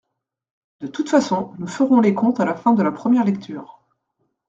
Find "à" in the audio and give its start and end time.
2.39-2.45